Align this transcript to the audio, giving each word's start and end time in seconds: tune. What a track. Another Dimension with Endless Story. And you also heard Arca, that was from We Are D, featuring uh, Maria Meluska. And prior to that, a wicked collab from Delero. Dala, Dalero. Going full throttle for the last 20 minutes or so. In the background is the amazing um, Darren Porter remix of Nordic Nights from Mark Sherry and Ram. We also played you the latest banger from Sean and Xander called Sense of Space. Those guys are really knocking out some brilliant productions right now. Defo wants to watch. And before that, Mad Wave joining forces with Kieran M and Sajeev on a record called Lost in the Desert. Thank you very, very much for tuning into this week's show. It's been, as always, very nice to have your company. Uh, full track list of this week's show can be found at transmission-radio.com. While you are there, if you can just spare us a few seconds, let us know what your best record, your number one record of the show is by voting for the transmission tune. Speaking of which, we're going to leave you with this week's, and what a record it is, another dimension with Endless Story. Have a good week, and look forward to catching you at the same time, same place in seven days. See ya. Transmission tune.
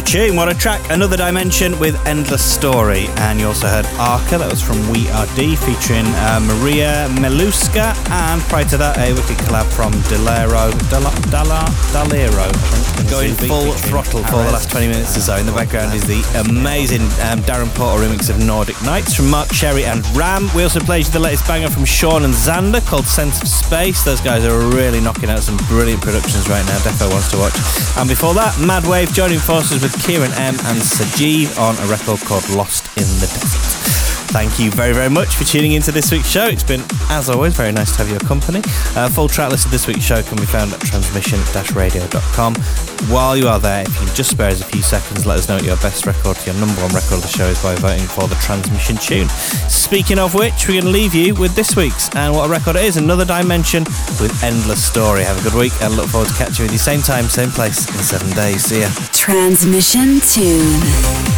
tune. 0.00 0.36
What 0.36 0.50
a 0.50 0.54
track. 0.54 0.80
Another 0.90 1.16
Dimension 1.16 1.78
with 1.78 1.94
Endless 2.06 2.44
Story. 2.44 3.06
And 3.16 3.38
you 3.38 3.46
also 3.46 3.66
heard 3.66 3.86
Arca, 3.98 4.38
that 4.38 4.50
was 4.50 4.60
from 4.60 4.76
We 4.90 5.08
Are 5.10 5.26
D, 5.36 5.56
featuring 5.56 6.06
uh, 6.26 6.40
Maria 6.42 7.08
Meluska. 7.20 7.94
And 8.10 8.40
prior 8.42 8.64
to 8.66 8.76
that, 8.76 8.98
a 8.98 9.12
wicked 9.12 9.36
collab 9.46 9.70
from 9.72 9.92
Delero. 10.10 10.72
Dala, 10.90 11.10
Dalero. 11.92 12.50
Going 13.10 13.34
full 13.34 13.72
throttle 13.72 14.22
for 14.24 14.42
the 14.42 14.50
last 14.50 14.70
20 14.70 14.88
minutes 14.88 15.16
or 15.16 15.20
so. 15.20 15.36
In 15.36 15.46
the 15.46 15.52
background 15.52 15.94
is 15.94 16.06
the 16.06 16.22
amazing 16.48 17.02
um, 17.22 17.40
Darren 17.46 17.72
Porter 17.74 18.04
remix 18.04 18.30
of 18.30 18.38
Nordic 18.44 18.80
Nights 18.82 19.14
from 19.14 19.30
Mark 19.30 19.52
Sherry 19.52 19.84
and 19.84 20.04
Ram. 20.16 20.48
We 20.54 20.62
also 20.62 20.80
played 20.80 21.06
you 21.06 21.12
the 21.12 21.20
latest 21.20 21.46
banger 21.46 21.68
from 21.68 21.84
Sean 21.84 22.24
and 22.24 22.34
Xander 22.34 22.84
called 22.86 23.06
Sense 23.06 23.40
of 23.42 23.48
Space. 23.48 24.02
Those 24.02 24.20
guys 24.20 24.44
are 24.44 24.58
really 24.70 25.00
knocking 25.00 25.30
out 25.30 25.42
some 25.42 25.56
brilliant 25.68 26.02
productions 26.02 26.48
right 26.48 26.64
now. 26.66 26.78
Defo 26.78 27.10
wants 27.10 27.30
to 27.30 27.38
watch. 27.38 27.54
And 27.96 28.08
before 28.08 28.34
that, 28.34 28.58
Mad 28.58 28.86
Wave 28.86 29.12
joining 29.12 29.38
forces 29.38 29.83
with 29.84 30.02
Kieran 30.06 30.32
M 30.32 30.54
and 30.64 30.80
Sajeev 30.80 31.58
on 31.58 31.76
a 31.76 31.86
record 31.90 32.18
called 32.20 32.48
Lost 32.48 32.86
in 32.96 33.04
the 33.20 33.26
Desert. 33.26 34.23
Thank 34.32 34.58
you 34.58 34.70
very, 34.70 34.92
very 34.92 35.10
much 35.10 35.36
for 35.36 35.44
tuning 35.44 35.72
into 35.72 35.92
this 35.92 36.10
week's 36.10 36.28
show. 36.28 36.46
It's 36.46 36.64
been, 36.64 36.82
as 37.08 37.28
always, 37.30 37.54
very 37.54 37.72
nice 37.72 37.92
to 37.92 37.98
have 37.98 38.10
your 38.10 38.20
company. 38.20 38.62
Uh, 38.96 39.08
full 39.08 39.28
track 39.28 39.50
list 39.50 39.66
of 39.66 39.70
this 39.70 39.86
week's 39.86 40.02
show 40.02 40.22
can 40.22 40.36
be 40.36 40.44
found 40.44 40.72
at 40.72 40.80
transmission-radio.com. 40.80 42.54
While 43.12 43.36
you 43.36 43.48
are 43.48 43.60
there, 43.60 43.82
if 43.82 44.00
you 44.00 44.06
can 44.06 44.14
just 44.16 44.30
spare 44.30 44.50
us 44.50 44.60
a 44.60 44.64
few 44.64 44.82
seconds, 44.82 45.24
let 45.26 45.38
us 45.38 45.48
know 45.48 45.56
what 45.56 45.64
your 45.64 45.76
best 45.76 46.06
record, 46.06 46.36
your 46.46 46.54
number 46.56 46.80
one 46.82 46.92
record 46.92 47.14
of 47.14 47.22
the 47.22 47.28
show 47.28 47.46
is 47.46 47.62
by 47.62 47.74
voting 47.76 48.06
for 48.06 48.26
the 48.26 48.34
transmission 48.36 48.96
tune. 48.96 49.28
Speaking 49.68 50.18
of 50.18 50.34
which, 50.34 50.66
we're 50.66 50.80
going 50.80 50.84
to 50.84 50.90
leave 50.90 51.14
you 51.14 51.34
with 51.34 51.54
this 51.54 51.76
week's, 51.76 52.08
and 52.16 52.34
what 52.34 52.46
a 52.46 52.48
record 52.50 52.76
it 52.76 52.84
is, 52.84 52.96
another 52.96 53.24
dimension 53.24 53.84
with 54.20 54.32
Endless 54.42 54.84
Story. 54.84 55.22
Have 55.22 55.38
a 55.38 55.42
good 55.48 55.58
week, 55.58 55.72
and 55.82 55.96
look 55.96 56.08
forward 56.08 56.28
to 56.28 56.34
catching 56.34 56.64
you 56.64 56.70
at 56.70 56.72
the 56.72 56.78
same 56.78 57.02
time, 57.02 57.24
same 57.24 57.50
place 57.50 57.86
in 57.88 58.02
seven 58.02 58.30
days. 58.30 58.64
See 58.64 58.80
ya. 58.80 58.88
Transmission 59.12 60.20
tune. 60.20 61.33